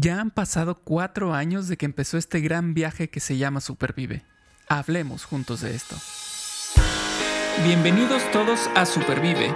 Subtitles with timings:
[0.00, 4.22] Ya han pasado cuatro años de que empezó este gran viaje que se llama Supervive.
[4.68, 5.96] Hablemos juntos de esto.
[7.64, 9.52] Bienvenidos todos a Supervive.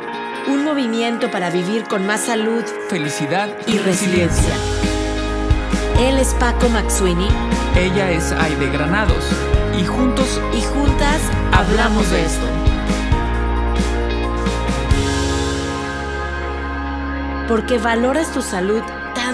[0.48, 4.52] Un movimiento para vivir con más salud, felicidad y, resiliencia.
[6.00, 7.29] Él es Paco Maxuini.
[7.77, 9.24] Ella es Aide Granados.
[9.79, 11.22] Y juntos y juntas
[11.52, 12.46] hablamos de esto.
[17.46, 18.82] Porque valoras tu salud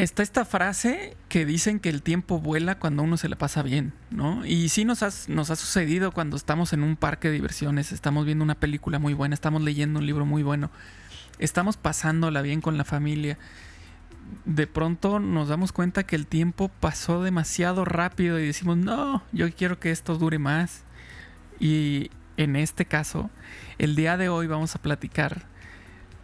[0.00, 3.92] Está esta frase que dicen que el tiempo vuela cuando uno se le pasa bien,
[4.10, 4.46] ¿no?
[4.46, 8.42] Y sí nos, nos ha sucedido cuando estamos en un parque de diversiones, estamos viendo
[8.42, 10.70] una película muy buena, estamos leyendo un libro muy bueno,
[11.38, 13.36] estamos pasándola bien con la familia.
[14.46, 19.52] De pronto nos damos cuenta que el tiempo pasó demasiado rápido y decimos, no, yo
[19.52, 20.82] quiero que esto dure más.
[21.58, 23.28] Y en este caso,
[23.76, 25.42] el día de hoy vamos a platicar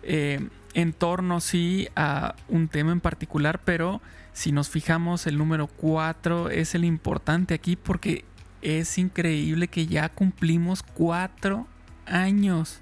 [0.03, 4.03] eh, en torno sí a un tema en particular, pero
[4.35, 8.27] si nos fijamos el número 4 es el importante aquí porque
[8.61, 11.67] es increíble que ya cumplimos cuatro
[12.05, 12.81] años.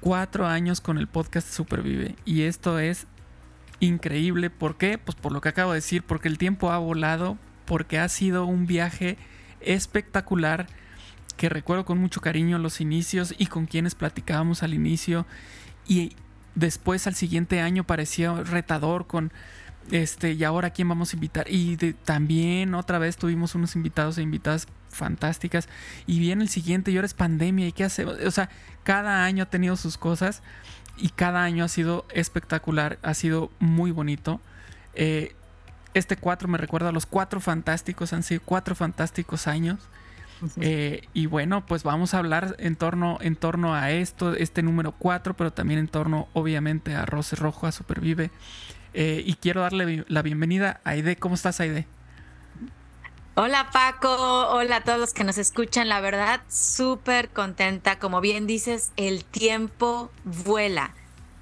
[0.00, 2.16] Cuatro años con el podcast Supervive.
[2.24, 3.06] Y esto es
[3.78, 4.50] increíble.
[4.50, 4.98] ¿Por qué?
[4.98, 8.46] Pues por lo que acabo de decir, porque el tiempo ha volado, porque ha sido
[8.46, 9.16] un viaje
[9.60, 10.66] espectacular
[11.36, 15.24] que recuerdo con mucho cariño los inicios y con quienes platicábamos al inicio.
[15.86, 16.16] Y
[16.56, 19.32] después al siguiente año parecía retador con
[19.92, 24.22] este y ahora quién vamos a invitar y también otra vez tuvimos unos invitados e
[24.22, 25.68] invitadas fantásticas
[26.08, 28.50] y viene el siguiente y ahora es pandemia y qué hacemos o sea
[28.82, 30.42] cada año ha tenido sus cosas
[30.96, 34.40] y cada año ha sido espectacular ha sido muy bonito.
[34.94, 35.34] Eh,
[35.94, 39.78] este cuatro me recuerda a los cuatro fantásticos han sido cuatro fantásticos años
[40.60, 44.92] eh, y bueno, pues vamos a hablar en torno, en torno a esto, este número
[44.92, 48.30] 4, pero también en torno, obviamente, a Rose Rojo, a Supervive.
[48.94, 51.16] Eh, y quiero darle la bienvenida a Aide.
[51.16, 51.86] ¿Cómo estás, Aide?
[53.34, 55.90] Hola Paco, hola a todos los que nos escuchan.
[55.90, 57.98] La verdad, súper contenta.
[57.98, 60.94] Como bien dices, el tiempo vuela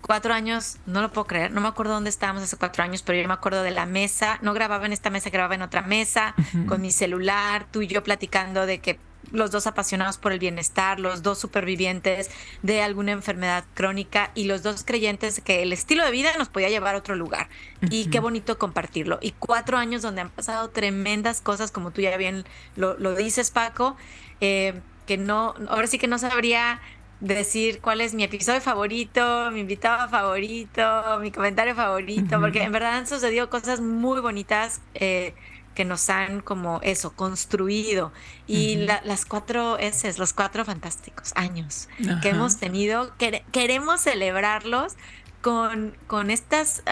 [0.06, 3.18] cuatro años, no lo puedo creer, no me acuerdo dónde estábamos hace cuatro años, pero
[3.20, 6.34] yo me acuerdo de la mesa, no grababa en esta mesa, grababa en otra mesa,
[6.66, 8.98] con mi celular, tú y yo platicando de que
[9.32, 12.30] los dos apasionados por el bienestar, los dos supervivientes
[12.62, 16.68] de alguna enfermedad crónica y los dos creyentes que el estilo de vida nos podía
[16.68, 17.48] llevar a otro lugar.
[17.90, 19.18] Y qué bonito compartirlo.
[19.22, 22.44] Y cuatro años donde han pasado tremendas cosas, como tú ya bien
[22.76, 23.96] lo, dices, Paco,
[24.40, 26.80] eh, que no, ahora sí que no sabría
[27.24, 32.98] decir cuál es mi episodio favorito, mi invitado favorito, mi comentario favorito, porque en verdad
[32.98, 35.34] han sucedido cosas muy bonitas eh,
[35.74, 38.12] que nos han como eso, construido.
[38.46, 41.88] Y las cuatro S, los cuatro fantásticos años
[42.22, 43.12] que hemos tenido,
[43.50, 44.94] queremos celebrarlos
[45.40, 46.82] con, con estos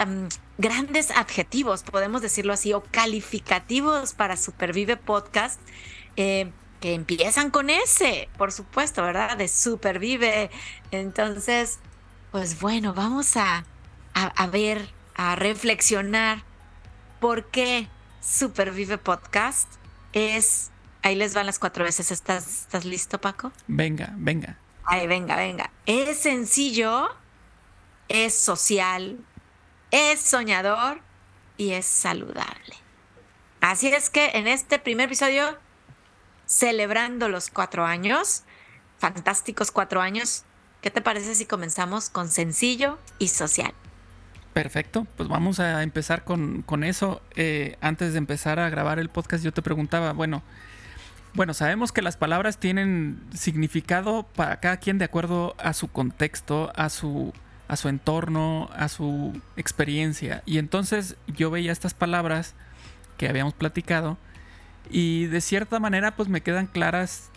[0.57, 5.59] grandes adjetivos, podemos decirlo así, o calificativos para Supervive Podcast.
[6.15, 6.51] Eh,
[6.83, 9.37] que empiezan con ese, por supuesto, ¿verdad?
[9.37, 10.51] De supervive.
[10.91, 11.79] Entonces,
[12.29, 13.63] pues bueno, vamos a,
[14.13, 16.43] a, ver, a reflexionar
[17.21, 17.87] por qué
[18.19, 19.69] Supervive Podcast
[20.11, 20.71] es...
[21.03, 22.11] Ahí les van las cuatro veces.
[22.11, 23.53] ¿Estás, ¿Estás listo, Paco?
[23.67, 24.57] Venga, venga.
[24.83, 25.71] Ay, venga, venga.
[25.85, 27.15] Es sencillo,
[28.09, 29.19] es social,
[29.89, 30.99] es soñador
[31.55, 32.75] y es saludable.
[33.61, 35.62] Así es que en este primer episodio
[36.53, 38.43] celebrando los cuatro años,
[38.99, 40.43] fantásticos cuatro años.
[40.81, 43.73] ¿Qué te parece si comenzamos con sencillo y social?
[44.53, 47.21] Perfecto, pues vamos a empezar con, eso.
[47.35, 50.43] Eh, antes de empezar a grabar el podcast, yo te preguntaba, bueno,
[51.33, 56.71] bueno, sabemos que las palabras tienen significado para cada quien de acuerdo a su contexto,
[56.75, 57.33] a su,
[57.67, 60.43] a su entorno, a su experiencia.
[60.45, 62.53] Y entonces yo veía estas palabras
[63.17, 64.19] que habíamos platicado
[64.89, 67.29] y de cierta manera, pues me quedan claras,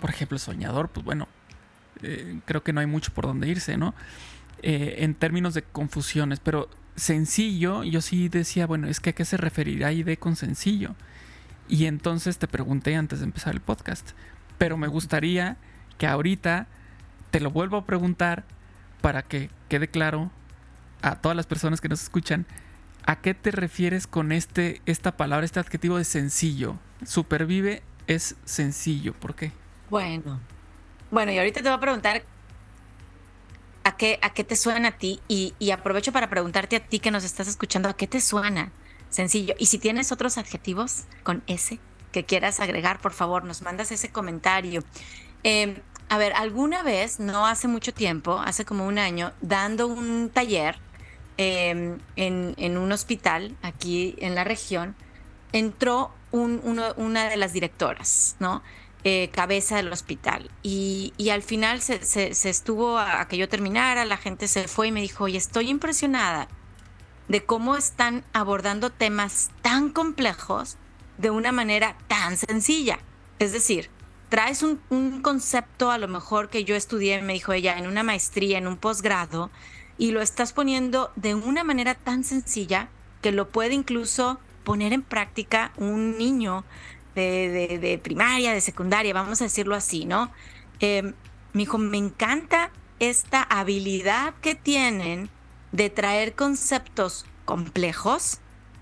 [0.00, 1.28] por ejemplo, soñador, pues bueno,
[2.02, 3.94] eh, creo que no hay mucho por donde irse, ¿no?
[4.62, 9.24] Eh, en términos de confusiones, pero sencillo, yo sí decía, bueno, es que a qué
[9.24, 10.94] se referirá ID con sencillo.
[11.68, 14.10] Y entonces te pregunté antes de empezar el podcast,
[14.56, 15.56] pero me gustaría
[15.98, 16.66] que ahorita
[17.30, 18.44] te lo vuelvo a preguntar
[19.00, 20.30] para que quede claro
[21.02, 22.46] a todas las personas que nos escuchan
[23.08, 26.76] ¿A qué te refieres con este, esta palabra, este adjetivo de sencillo?
[27.06, 29.12] Supervive es sencillo.
[29.14, 29.52] ¿Por qué?
[29.90, 30.40] Bueno,
[31.10, 32.22] bueno, y ahorita te voy a preguntar
[33.84, 37.10] a qué, a qué te suena a ti y, aprovecho para preguntarte a ti que
[37.10, 38.70] nos estás escuchando, ¿a qué te suena?
[39.08, 39.54] Sencillo.
[39.58, 41.78] Y si tienes otros adjetivos con ese
[42.12, 44.84] que quieras agregar, por favor, nos mandas ese comentario.
[45.44, 45.80] Eh,
[46.10, 50.76] a ver, alguna vez, no hace mucho tiempo, hace como un año, dando un taller
[51.36, 54.94] em, en, un hospital aquí en la región,
[55.52, 58.62] entró una de las directoras, ¿no?
[59.04, 60.50] Eh, cabeza del hospital.
[60.64, 62.00] Y, al final se,
[62.50, 66.48] estuvo a, que yo terminara, la gente se fue y me dijo, oye, estoy impresionada
[67.28, 70.78] de cómo están abordando temas tan complejos
[71.16, 72.98] de una manera tan sencilla.
[73.38, 73.88] Es decir,
[74.30, 78.58] traes un, concepto a lo mejor que yo estudié, me dijo ella, en una maestría,
[78.58, 79.50] en un posgrado,
[79.96, 82.88] y lo estás poniendo de una manera tan sencilla
[83.22, 86.64] que lo puede incluso poner en práctica un niño
[87.14, 90.30] de, primaria, de secundaria, vamos a decirlo así, ¿no?
[91.52, 92.70] Dijo, me encanta
[93.00, 95.30] esta habilidad que tienen
[95.72, 98.38] de traer conceptos complejos,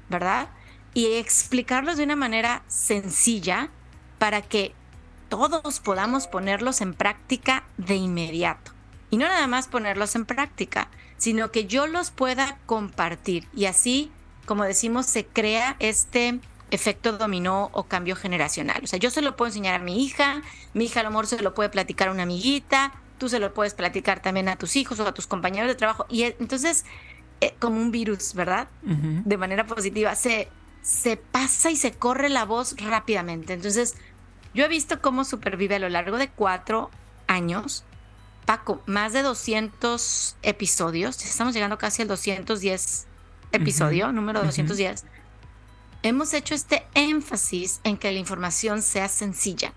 [0.09, 0.49] ¿verdad?
[0.95, 3.71] Y explicarlos de una manera sencilla
[4.19, 4.75] para que
[5.29, 8.73] todos podamos ponerlos en práctica de inmediato.
[9.11, 13.49] Y no nada más ponerlos en práctica, sino que yo los pueda compartir.
[13.55, 14.11] Y así,
[14.47, 16.41] como decimos, se crea este
[16.71, 18.81] efecto dominó o cambio generacional.
[18.83, 20.43] O sea, yo se lo puedo enseñar a mi hija,
[20.75, 23.55] mi hija a lo mejor se lo puede platicar a una amiguita, tú se lo
[23.55, 26.07] puedes platicar también a tus hijos o a tus compañeros de trabajo.
[26.09, 26.85] Y entonces,
[27.41, 28.69] eh, como un virus, ¿verdad?
[28.83, 30.49] De manera positiva, se,
[30.83, 33.53] se pasa y se corre la voz rápidamente.
[33.53, 33.97] Entonces,
[34.55, 36.91] yo he visto cómo supervive a lo largo de cuatro
[37.27, 37.85] años.
[38.45, 41.25] Paco, más de 200 episodios.
[41.25, 43.07] Estamos llegando casi al 210
[43.53, 45.05] episodio, número 210.
[46.03, 49.73] Hemos hecho este énfasis en que la información sea sencilla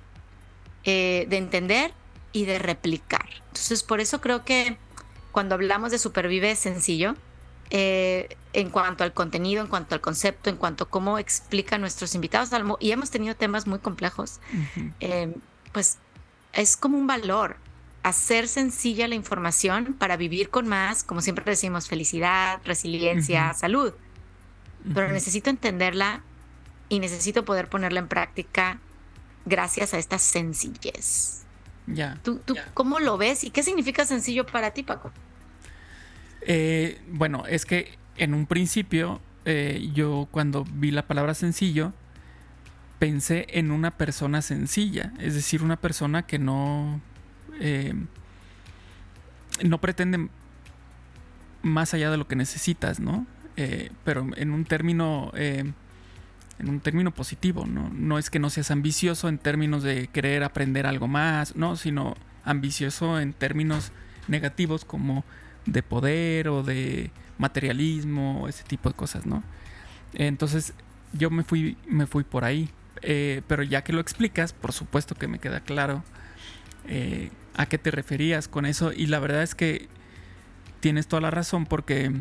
[0.83, 1.93] eh, de entender
[2.31, 3.25] y de replicar.
[3.47, 4.77] Entonces, por eso creo que
[5.31, 7.15] cuando hablamos de supervive sencillo,
[7.71, 12.15] eh, en cuanto al contenido, en cuanto al concepto, en cuanto a cómo explican nuestros
[12.15, 12.49] invitados,
[12.79, 14.39] y hemos tenido temas muy complejos,
[14.99, 15.33] eh,
[15.71, 15.97] pues
[16.53, 17.57] es como un valor
[18.03, 23.93] hacer sencilla la información para vivir con más, como siempre decimos, felicidad, resiliencia, salud.
[24.93, 26.23] Pero necesito entenderla
[26.87, 28.79] y necesito poder ponerla en práctica
[29.45, 31.43] gracias a esta sencillez.
[31.87, 32.17] Ya.
[32.23, 32.39] ¿Tú,
[32.73, 35.11] cómo lo ves y qué significa sencillo para ti, Paco?
[36.41, 41.93] Eh, bueno, es que en un principio eh, yo cuando vi la palabra sencillo
[42.99, 47.01] pensé en una persona sencilla, es decir, una persona que no
[47.59, 47.93] eh,
[49.63, 50.29] no pretende
[51.61, 53.25] más allá de lo que necesitas, ¿no?
[54.05, 55.33] pero en un término
[56.59, 57.89] en un término positivo, ¿no?
[57.89, 62.15] No es que no seas ambicioso en términos de querer aprender algo más, no, sino
[62.43, 63.91] ambicioso en términos
[64.27, 65.23] negativos como
[65.65, 69.41] de poder o de materialismo, ese tipo de cosas, ¿no?
[70.13, 70.73] Entonces
[71.13, 72.69] yo me fui, me fui por ahí.
[73.01, 76.03] Eh, pero ya que lo explicas, por supuesto que me queda claro
[76.87, 78.91] eh, a qué te referías con eso.
[78.91, 79.87] Y la verdad es que
[80.79, 82.11] tienes toda la razón porque...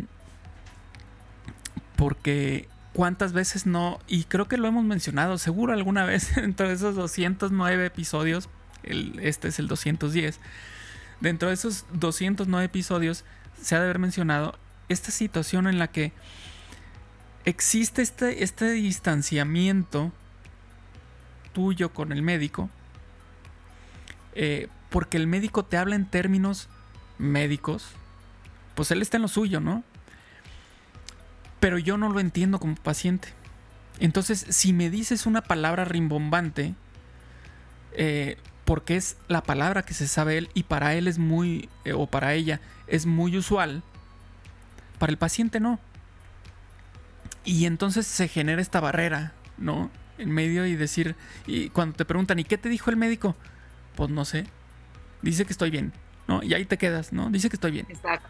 [1.97, 6.75] Porque cuántas veces no, y creo que lo hemos mencionado, seguro alguna vez dentro de
[6.75, 8.49] esos 209 episodios,
[8.83, 10.41] este es el 210,
[11.21, 13.25] dentro de esos 209 episodios
[13.63, 16.13] se ha de haber mencionado esta situación en la que
[17.45, 20.13] existe este, este distanciamiento
[21.53, 22.71] tuyo con el médico,
[24.35, 26.69] eh, porque el médico te habla en términos
[27.19, 27.93] médicos,
[28.75, 29.83] pues él está en lo suyo, ¿no?
[31.61, 33.29] Pero yo no lo entiendo como paciente.
[34.01, 36.75] Entonces, si me dices una palabra rimbombante,
[37.93, 41.95] eh, porque es la palabra que se sabe él y para él es muy, eh,
[41.95, 43.83] o para ella es muy usual,
[44.99, 45.81] para el paciente no.
[47.45, 49.91] Y entonces se genera esta barrera, ¿no?
[50.19, 51.17] En medio y decir,
[51.47, 53.37] y cuando te preguntan, ¿y qué te dijo el médico?
[53.99, 54.47] Pues no sé.
[55.23, 55.93] Dice que estoy bien,
[56.29, 56.41] ¿no?
[56.45, 57.31] Y ahí te quedas, ¿no?
[57.31, 57.87] Dice que estoy bien.
[57.89, 58.29] Exacto.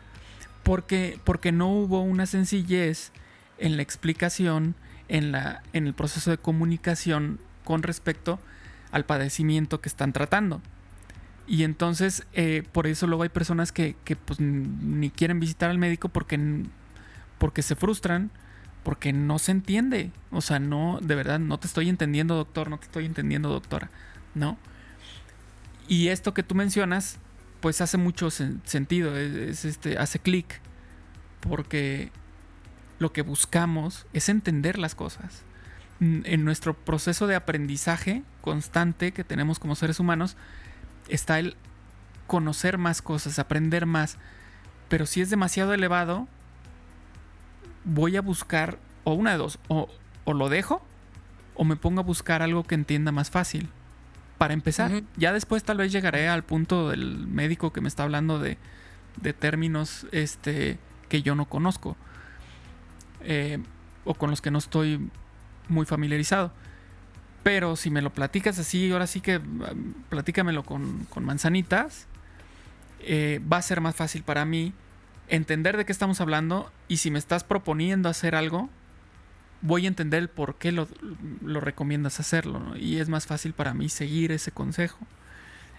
[0.62, 3.12] Porque, porque no hubo una sencillez
[3.58, 4.76] en la explicación,
[5.08, 8.40] en, la, en el proceso de comunicación con respecto
[8.92, 10.62] al padecimiento que están tratando.
[11.46, 13.94] Y entonces, eh, por eso luego hay personas que,
[14.24, 16.64] pues, ni quieren visitar al médico porque,
[17.36, 18.30] porque se frustran,
[18.84, 20.12] porque no se entiende.
[20.30, 23.90] O sea, no, de verdad, no te estoy entendiendo, doctor, no te estoy entendiendo, doctora.
[24.34, 24.56] ¿No?
[25.88, 27.18] Y esto que tú mencionas,
[27.60, 30.60] pues hace mucho sentido, es, este, hace clic,
[31.40, 32.12] porque
[32.98, 35.42] lo que buscamos es entender las cosas.
[36.00, 40.36] En nuestro proceso de aprendizaje constante que tenemos como seres humanos
[41.08, 41.56] está el
[42.28, 44.18] conocer más cosas, aprender más.
[44.88, 46.28] Pero si es demasiado elevado,
[47.84, 49.88] voy a buscar o una de dos, o,
[50.26, 50.82] lo dejo
[51.54, 53.68] o me pongo a buscar algo que entienda más fácil.
[54.38, 58.38] Para empezar, ya después tal vez llegaré al punto del médico que me está hablando
[58.38, 58.56] de,
[59.20, 60.78] de términos este,
[61.08, 61.96] que yo no conozco
[63.22, 63.58] eh,
[64.04, 65.10] o con los que no estoy
[65.68, 66.52] muy familiarizado.
[67.42, 72.06] Pero si me lo platicas así, ahora sí que um, platícamelo con, con manzanitas,
[73.00, 74.72] eh, va a ser más fácil para mí
[75.28, 78.70] entender de qué estamos hablando y si me estás proponiendo hacer algo,
[79.60, 80.88] voy a entender el por qué lo,
[81.60, 84.98] recomiendas hacerlo y es más fácil para mí seguir ese consejo.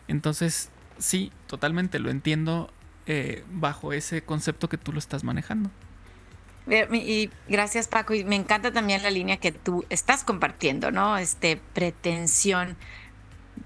[0.07, 2.71] Entonces, sí, totalmente lo entiendo
[3.05, 5.69] eh, bajo ese concepto que tú lo estás manejando.
[6.91, 11.17] Y gracias Paco, y me encanta también la línea que tú estás compartiendo, ¿no?
[11.17, 12.77] Este, pretensión.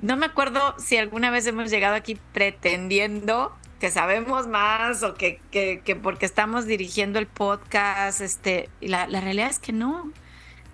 [0.01, 5.41] No me acuerdo si alguna vez hemos llegado aquí pretendiendo que sabemos más o que,
[5.51, 10.09] que, porque estamos dirigiendo el podcast, este, y la, la realidad es que no.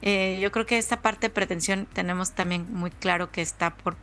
[0.03, 3.95] Eh, yo creo que esta parte de pretensión tenemos también muy claro que está por,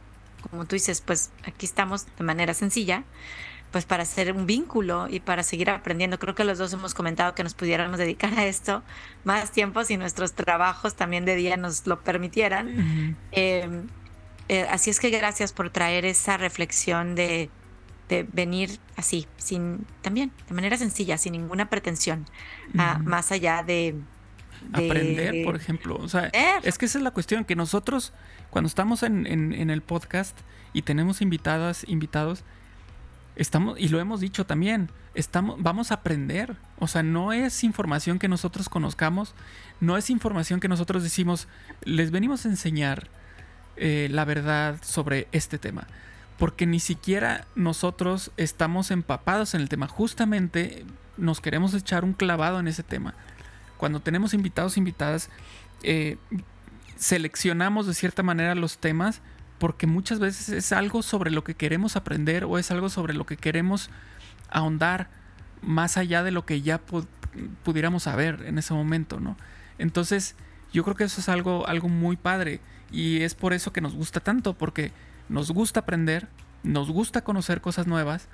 [0.50, 3.04] como tú dices, pues aquí estamos de manera sencilla,
[3.70, 6.18] pues para hacer un vínculo y para seguir aprendiendo.
[6.18, 8.82] Creo que los dos hemos comentado que nos pudiéramos dedicar a esto
[9.22, 13.16] más tiempo si nuestros trabajos también de día nos lo permitieran.
[13.30, 13.86] Em,
[14.48, 17.50] eh, así es que gracias por traer esa reflexión de,
[18.32, 22.26] venir así, sin también, de manera sencilla, sin ninguna pretensión,
[22.72, 23.96] más allá de,
[24.72, 25.96] aprender, por ejemplo.
[25.96, 26.30] O sea,
[26.62, 28.12] es que esa es la cuestión, que nosotros,
[28.50, 30.38] cuando estamos en, en el podcast
[30.72, 32.44] y tenemos invitadas, invitados,
[33.36, 36.56] estamos, y lo hemos dicho también, estamos, vamos a aprender.
[36.78, 39.34] O sea, no es información que nosotros conozcamos,
[39.80, 41.48] no es información que nosotros decimos,
[41.82, 43.08] les venimos a enseñar
[43.76, 45.86] eh, la verdad sobre este tema.
[46.38, 49.88] Porque ni siquiera nosotros estamos empapados en el tema.
[49.88, 50.85] Justamente
[51.16, 53.14] nos queremos echar un clavado en ese tema.
[53.78, 55.31] Cuando tenemos invitados, invitadas,
[55.83, 56.19] eh,
[56.97, 59.21] seleccionamos de cierta manera los temas
[59.59, 63.25] porque muchas veces es algo sobre lo que queremos aprender o es algo sobre lo
[63.25, 63.90] que queremos
[64.50, 65.09] ahondar
[65.62, 66.81] más allá de lo que ya
[67.64, 69.37] pudiéramos saber en ese momento, ¿no?
[69.78, 70.37] Entonces,
[70.73, 73.95] yo creo que eso es algo, algo muy padre y es por eso que nos
[73.95, 74.93] gusta tanto, porque
[75.28, 76.28] nos gusta aprender,
[76.62, 78.28] nos gusta conocer cosas nuevas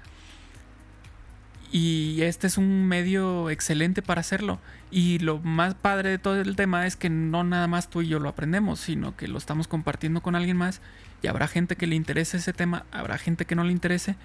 [1.70, 4.60] y este es un medio excelente para hacerlo.
[4.90, 8.08] Y lo más padre de todo el tema es que no nada más tú y
[8.08, 10.82] yo lo aprendemos, sino que lo estamos compartiendo con alguien más
[11.22, 14.16] y habrá gente que le interese ese tema, habrá gente que no le interese.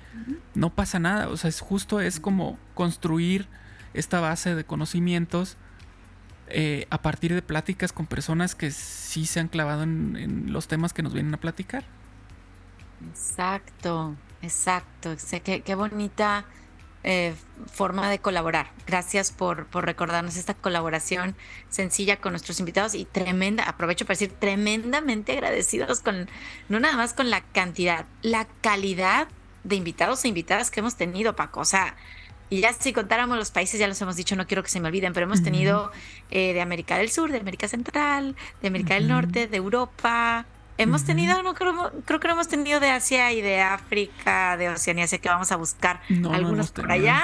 [0.56, 3.48] No pasa nada, o sea, es justo es como construir
[3.94, 5.56] esta base de conocimientos
[6.50, 10.94] eh, a partir de pláticas con personas que sí se han clavado en, los temas
[10.94, 11.86] que nos vienen a platicar.
[13.12, 15.16] Exacto, exacto.
[15.44, 16.46] Qué, qué bonita
[17.04, 17.36] eh,
[17.72, 18.72] forma de colaborar.
[18.86, 21.36] Gracias por, por, recordarnos esta colaboración
[21.70, 26.28] sencilla con nuestros invitados y tremenda, aprovecho para decir, tremendamente agradecidos con,
[26.68, 29.30] no nada más con la cantidad, la calidad
[29.64, 31.62] de invitados e invitadas que hemos tenido, Paco.
[31.62, 31.96] O sea,
[32.50, 34.88] y ya si contáramos los países, ya los hemos dicho, no quiero que se me
[34.88, 35.92] olviden, pero hemos tenido
[36.32, 40.46] eh, de América del Sur, de América Central, de América del Norte, de Europa,
[40.78, 44.70] Hemos tenido, no creo, creo que no hemos tenido de Asia y de África, de
[44.70, 47.24] Oceanía, sé que vamos a buscar algunos por allá.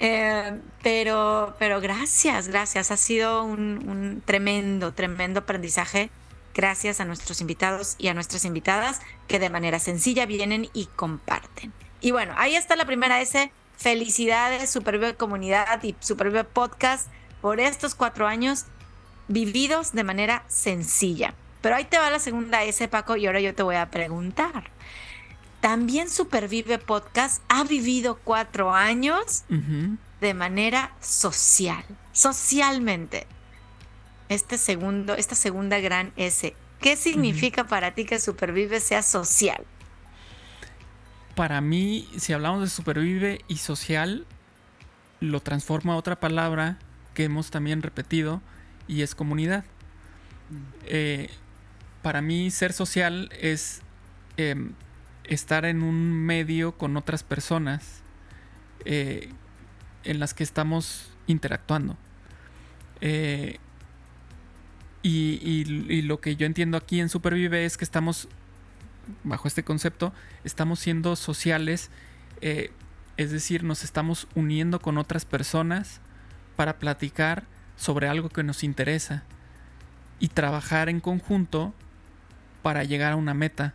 [0.00, 2.90] Eh, pero, pero gracias, gracias.
[2.90, 6.10] Ha sido un, tremendo, tremendo aprendizaje.
[6.54, 11.72] Gracias a nuestros invitados y a nuestras invitadas que de manera sencilla vienen y comparten.
[12.00, 13.52] Y bueno, ahí está la primera S.
[13.76, 17.08] Felicidades, Supervive Comunidad y Supervive Podcast
[17.40, 18.66] por estos cuatro años
[19.28, 21.34] vividos de manera sencilla.
[21.60, 24.70] Pero ahí te va la segunda S, Paco, y ahora yo te voy a preguntar.
[25.60, 29.44] También Supervive Podcast ha vivido cuatro años
[30.20, 33.26] de manera social, socialmente.
[34.28, 39.64] Este segundo, esta segunda gran S, ¿qué significa para ti que Supervive sea social?
[41.34, 44.26] Para mí, si hablamos de Supervive y social,
[45.20, 46.78] lo transforma a otra palabra
[47.14, 48.42] que hemos también repetido
[48.86, 49.64] y es comunidad.
[50.86, 51.30] Eh,
[52.02, 53.80] para mí ser social es
[54.36, 54.72] em,
[55.24, 58.00] estar en un medio con otras personas
[58.84, 59.30] eh,
[60.04, 61.96] en las que estamos interactuando.
[63.00, 63.58] Eh,
[65.02, 68.28] y, lo que yo entiendo aquí en Supervive es que estamos,
[69.24, 70.12] bajo este concepto,
[70.44, 71.90] estamos siendo sociales,
[72.40, 72.70] eh,
[73.16, 76.00] es decir, nos estamos uniendo con otras personas
[76.56, 77.44] para platicar
[77.76, 79.22] sobre algo que nos interesa
[80.20, 81.72] y trabajar en conjunto
[82.62, 83.74] para llegar a una meta,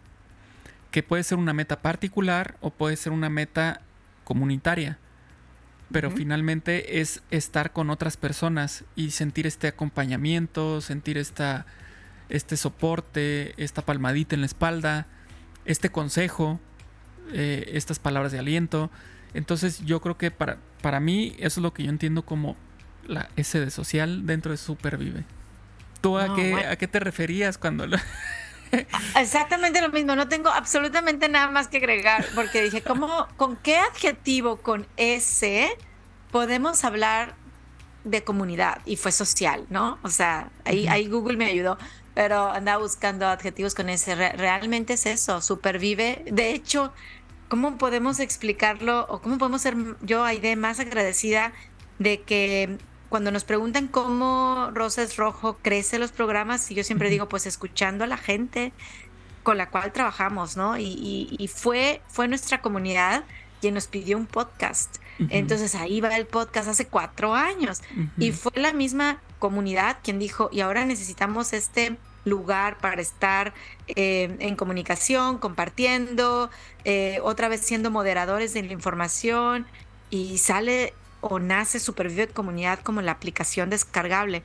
[0.92, 3.82] que puede ser una meta particular o puede ser una meta
[4.24, 4.98] comunitaria,
[5.92, 11.68] pero finalmente es estar con otras personas y sentir este acompañamiento, sentir esta,
[12.30, 15.06] este soporte, esta palmadita en la espalda,
[15.66, 16.60] este consejo,
[17.32, 18.90] eh, estas palabras de aliento.
[19.34, 22.56] Entonces yo creo que para, para mí eso es lo que yo entiendo como
[23.08, 25.24] la S de social dentro de Supervive.
[26.02, 27.98] ¿Tú a, qué, a qué te referías cuando lo...
[29.20, 33.78] Exactamente lo mismo, no tengo absolutamente nada más que agregar, porque dije, ¿cómo, ¿con qué
[33.78, 35.70] adjetivo con S
[36.32, 37.36] podemos hablar
[38.04, 38.80] de comunidad?
[38.86, 40.00] Y fue social, ¿no?
[40.04, 41.78] O sea, ahí, ahí Google me ayudó,
[42.14, 44.14] pero andaba buscando adjetivos con S.
[44.16, 46.24] realmente es eso, supervive.
[46.26, 46.94] De hecho,
[47.50, 51.54] ¿cómo podemos explicarlo o cómo podemos ser yo, Aide, más agradecida
[52.00, 52.78] de que
[53.14, 58.04] cuando nos preguntan cómo Rosas Rojo crece los programas, y yo siempre digo, pues escuchando
[58.04, 58.74] a la gente
[59.44, 60.80] con la cual trabajamos, ¿no?
[60.80, 63.24] Y, fue, fue nuestra comunidad
[63.62, 64.96] quien nos pidió un podcast.
[65.30, 67.84] Entonces ahí va el podcast hace cuatro años.
[68.18, 73.54] Y fue la misma comunidad quien dijo, y ahora necesitamos este lugar para estar
[73.90, 76.50] eh, en comunicación, compartiendo,
[76.84, 79.68] eh, otra vez siendo moderadores de la información
[80.10, 84.44] y sale o nace Supervive Comunidad como la aplicación descargable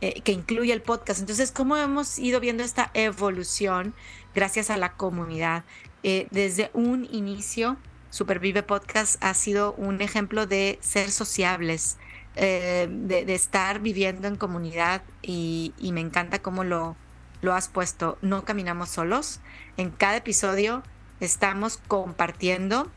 [0.00, 1.18] eh, que incluye el podcast.
[1.18, 3.94] Entonces, ¿cómo hemos ido viendo esta evolución
[4.34, 5.64] gracias a la comunidad?
[6.04, 7.76] Eh, desde un inicio,
[8.10, 11.96] Supervive Podcast ha sido un ejemplo de ser sociables,
[12.36, 16.94] eh, de, estar viviendo en comunidad y, y me encanta cómo lo,
[17.42, 18.18] lo has puesto.
[18.22, 19.40] No caminamos solos.
[19.76, 20.84] En cada episodio
[21.18, 22.88] estamos compartiendo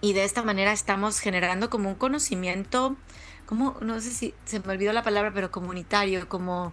[0.00, 2.96] y de esta manera estamos generando como un conocimiento,
[3.46, 6.72] como, no sé si se me olvidó la palabra, pero comunitario, como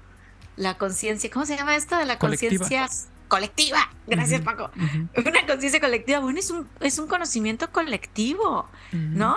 [0.57, 1.97] la conciencia, ¿cómo se llama esto?
[1.97, 2.87] De la conciencia
[3.27, 3.89] colectiva.
[4.07, 4.71] Gracias, Paco.
[4.75, 6.19] Una conciencia colectiva.
[6.19, 9.35] Bueno, es un, es un conocimiento colectivo, ¿no?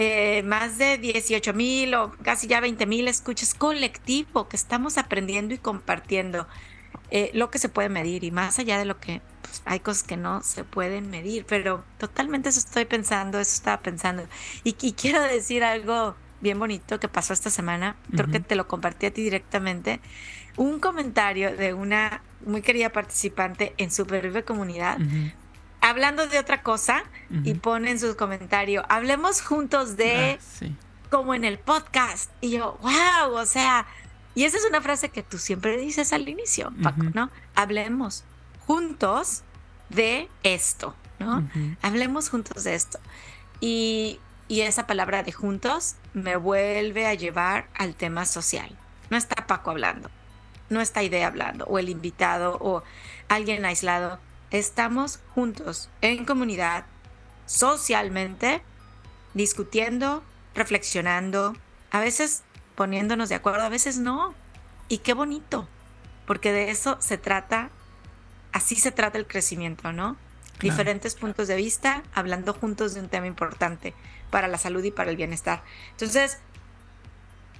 [0.00, 5.54] Eh, más de 18 mil o casi ya 20 mil escuchas colectivo que estamos aprendiendo
[5.54, 6.46] y compartiendo.
[7.10, 10.02] Eh, lo que se puede medir y más allá de lo que pues, hay cosas
[10.02, 14.26] que no se pueden medir, pero totalmente eso estoy pensando, eso estaba pensando.
[14.62, 19.06] Y, quiero decir algo bien bonito que pasó esta semana, creo que te lo compartí
[19.06, 20.00] a ti directamente,
[20.56, 24.98] un comentario de una muy querida participante en Supervive Comunidad.
[25.80, 27.04] Hablando de otra cosa
[27.42, 30.66] y pone en su comentario, hablemos juntos de ah,
[31.10, 32.30] como en el podcast.
[32.40, 33.86] Y yo, wow, o sea,
[34.38, 37.28] y esa es una frase que tú siempre dices al inicio, Paco, ¿no?
[37.56, 38.22] Hablemos
[38.68, 39.42] juntos
[39.88, 41.50] de esto, ¿no?
[41.82, 43.00] Hablemos juntos de esto.
[43.58, 48.78] Y, y esa palabra de juntos me vuelve a llevar al tema social.
[49.10, 50.08] No está Paco hablando,
[50.70, 52.84] no está Idea hablando, o el invitado, o
[53.28, 54.20] alguien aislado.
[54.52, 56.84] Estamos juntos, en comunidad,
[57.46, 58.62] socialmente,
[59.34, 60.22] discutiendo,
[60.54, 61.56] reflexionando,
[61.90, 62.44] a veces
[62.78, 64.36] poniéndonos de acuerdo, a veces no.
[64.86, 65.68] Y qué bonito,
[66.28, 67.70] porque de eso se trata,
[68.52, 70.16] así se trata el crecimiento, ¿no?
[70.60, 73.94] Diferentes puntos de vista, hablando juntos de un tema importante
[74.30, 75.64] para la salud y para el bienestar.
[75.90, 76.38] Entonces,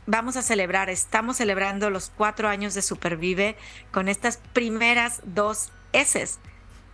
[0.06, 3.56] vamos a celebrar, estamos celebrando los cuatro años de Supervive
[3.90, 6.28] con estas primeras dos S,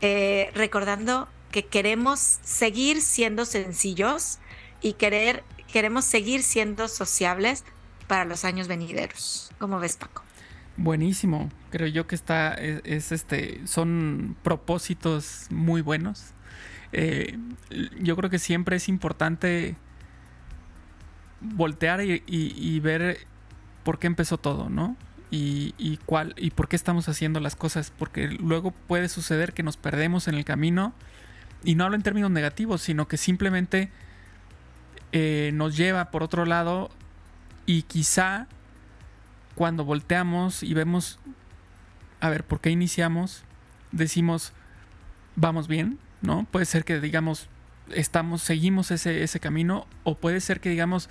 [0.01, 4.39] eh, recordando que queremos seguir siendo sencillos
[4.81, 7.65] y querer, queremos seguir siendo sociables,
[8.07, 9.51] para los años venideros.
[9.59, 10.23] ¿Cómo ves, Paco?
[10.77, 11.51] Buenísimo.
[11.71, 16.33] Creo yo que está, es, este, son propósitos muy buenos.
[16.93, 17.39] Eh,
[18.01, 19.77] yo creo que siempre es importante
[21.41, 23.19] voltear y, ver
[23.85, 24.97] por qué empezó todo, ¿no?
[25.31, 29.77] Y, cuál y por qué estamos haciendo las cosas, porque luego puede suceder que nos
[29.77, 30.95] perdemos en el camino
[31.65, 33.91] y no hablo en términos negativos, sino que simplemente
[35.13, 36.91] eh, nos lleva por otro lado
[37.67, 38.47] y quizá
[39.55, 41.19] cuando volteamos y vemos,
[42.21, 43.45] a ver, ¿por qué iniciamos?
[43.93, 44.53] Decimos,
[45.37, 46.47] vamos bien, ¿no?
[46.51, 47.49] Puede ser que digamos,
[47.91, 51.09] estamos, seguimos ese, ese camino, o puede ser que digamos,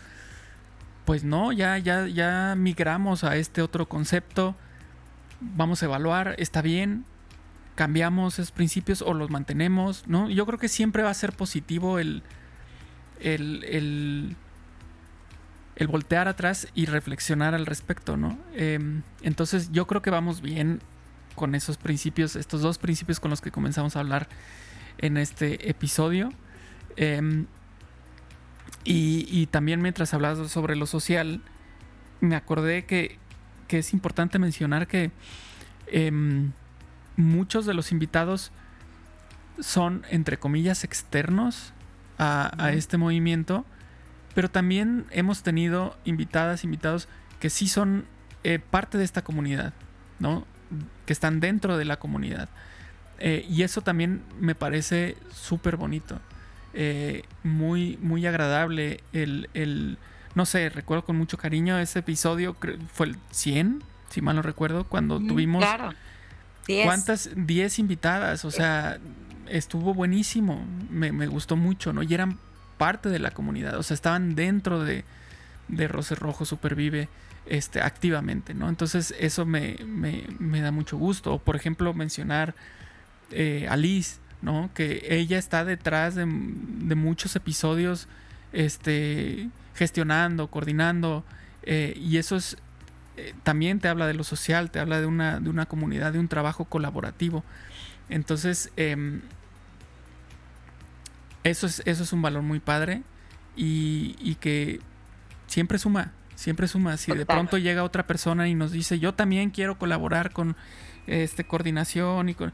[1.05, 4.55] pues no, ya, ya, ya migramos a este otro concepto,
[5.39, 7.05] vamos a evaluar, está bien,
[7.75, 10.29] cambiamos esos principios o los mantenemos, ¿no?
[10.29, 12.23] Yo creo que siempre va a ser positivo el,
[13.19, 14.35] el, el
[15.75, 18.37] el voltear atrás y reflexionar al respecto, ¿no?
[18.53, 20.81] Em, entonces yo creo que vamos bien
[21.35, 24.27] con esos principios, estos dos principios con los que comenzamos a hablar
[24.99, 26.31] en este episodio.
[26.95, 27.47] Em,
[28.85, 31.41] y, también mientras hablabas sobre lo social,
[32.19, 33.17] me acordé que,
[33.69, 35.09] es importante mencionar que
[35.87, 36.51] em,
[37.15, 38.51] muchos de los invitados
[39.59, 41.73] son, entre comillas, externos
[42.19, 43.65] a, este movimiento,
[44.33, 47.07] pero también hemos tenido invitadas, invitados
[47.39, 48.05] que sí son
[48.43, 49.73] eh, parte de esta comunidad,
[50.19, 50.45] ¿no?
[51.05, 52.49] Que están dentro de la comunidad.
[53.19, 56.19] Eh, y eso también me parece súper bonito.
[56.73, 59.01] Eh, muy, muy agradable.
[59.13, 59.97] El,
[60.35, 62.55] no sé, recuerdo con mucho cariño ese episodio,
[62.91, 65.63] fue el 100, si mal no recuerdo, cuando tuvimos...
[65.63, 65.93] Claro.
[66.85, 67.29] ¿Cuántas?
[67.35, 68.97] 10 invitadas, o sea,
[69.47, 72.03] estuvo buenísimo, me, gustó mucho, ¿no?
[72.03, 72.39] Y eran
[72.83, 75.05] parte de la comunidad, o sea, estaban dentro de,
[75.69, 77.07] de Rojo Supervive
[77.45, 78.67] este, activamente, ¿no?
[78.67, 81.35] Entonces eso me, me, da mucho gusto.
[81.35, 82.55] O, por ejemplo, mencionar
[83.31, 84.69] eh, a Liz, ¿no?
[84.73, 88.09] Que ella está detrás de, muchos episodios,
[88.51, 91.23] este, gestionando, coordinando,
[91.63, 92.57] eh, y eso es,
[93.15, 96.19] eh, también te habla de lo social, te habla de una, de una comunidad, de
[96.19, 97.45] un trabajo colaborativo.
[98.09, 99.21] Entonces, em,
[101.43, 103.03] eso, es, eso es un valor muy padre
[103.55, 104.79] y, y que
[105.47, 106.97] siempre suma, siempre suma.
[106.97, 110.55] Si de pronto llega otra persona y nos dice, yo también quiero colaborar con
[111.07, 112.53] este coordinación y con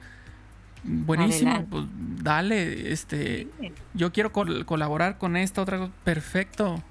[0.83, 1.85] buenísimo, pues
[2.21, 3.47] dale, este
[3.93, 6.83] yo quiero colaborar con esta otra perfecto.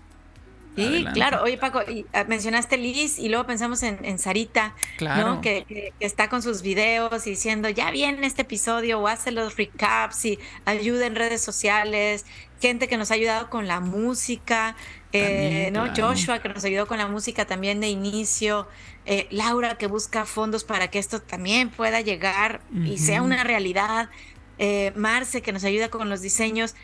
[0.76, 1.42] Sí, claro.
[1.42, 1.81] Oye, Paco,
[2.12, 5.40] ah, mencionaste Liz y luego pensamos en, Sarita, ¿no?
[5.40, 10.24] Que, está con sus videos y diciendo, ya viene este episodio o hace los recaps
[10.24, 12.24] y ayuda en redes sociales,
[12.61, 14.76] gente que nos ha ayudado con la música,
[15.12, 15.87] eh, ¿no?
[15.96, 18.68] Joshua que nos ayudó con la música también de inicio,
[19.07, 24.11] eh, Laura que busca fondos para que esto también pueda llegar y sea una realidad,
[24.59, 26.74] eh, Marce que nos ayuda con los diseños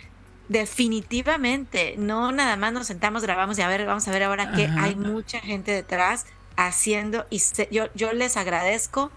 [0.48, 4.66] definitivamente, no nada más nos sentamos, grabamos y a ver, vamos a ver ahora que
[4.66, 6.26] hay mucha gente detrás
[6.56, 9.10] haciendo y yo, yo les agradezco,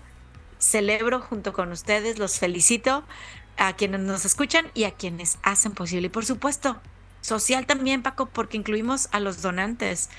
[0.59, 3.03] celebro junto con ustedes, los felicito
[3.57, 6.07] a quienes nos escuchan y a quienes hacen posible.
[6.07, 6.79] Y por supuesto,
[7.21, 10.09] social también, Paco, porque incluimos a los donantes,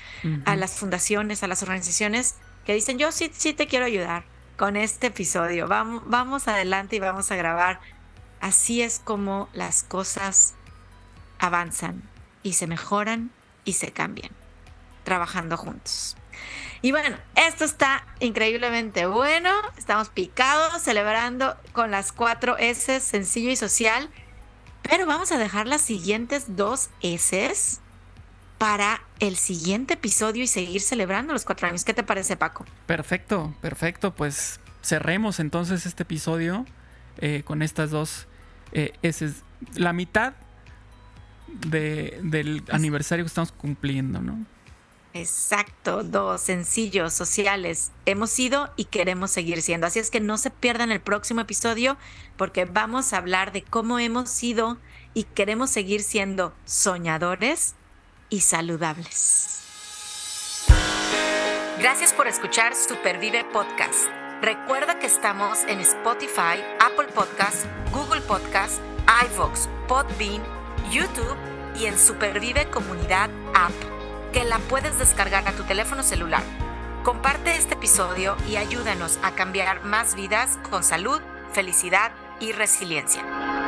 [0.45, 4.25] a las fundaciones, a las organizaciones que dicen, yo sí, sí te quiero ayudar
[4.57, 7.79] con este episodio, vamos, vamos adelante y vamos a grabar.
[8.41, 10.53] Así es como las cosas
[11.39, 12.03] avanzan
[12.43, 13.31] y se mejoran
[13.65, 14.31] y se cambian,
[15.03, 16.15] trabajando juntos.
[16.81, 19.49] Y bueno, esto está increíblemente bueno.
[19.77, 24.09] Estamos picados, celebrando con las cuatro S, sencillo y social.
[24.83, 27.79] Pero vamos a dejar las siguientes dos S
[28.57, 31.83] para el siguiente episodio y seguir celebrando los cuatro años.
[31.83, 32.65] ¿Qué te parece, Paco?
[32.85, 34.15] Perfecto, perfecto.
[34.15, 36.65] Pues cerremos entonces este episodio
[37.17, 38.27] eh, con estas dos
[38.71, 39.33] eh, S.
[39.75, 40.33] La mitad
[41.61, 44.45] del aniversario que estamos cumpliendo, ¿no?
[45.13, 47.91] Exacto, dos sencillos, sociales.
[48.05, 49.87] Hemos sido y queremos seguir siendo.
[49.87, 51.97] Así es que no se pierdan el próximo episodio
[52.37, 54.77] porque vamos a hablar de cómo hemos sido
[55.13, 57.75] y queremos seguir siendo soñadores
[58.29, 59.59] y saludables.
[61.79, 64.09] Gracias por escuchar Supervive Podcast.
[64.41, 68.79] Recuerda que estamos en Spotify, Apple Podcast, Google Podcast,
[69.25, 70.41] iVoox, Podbean,
[70.91, 71.37] YouTube
[71.79, 73.71] y en Supervive Comunidad App,
[74.33, 76.43] que la puedes descargar a tu teléfono celular.
[77.03, 81.21] Comparte este episodio y ayúdanos a cambiar más vidas con salud,
[81.53, 83.58] felicidad y resiliencia.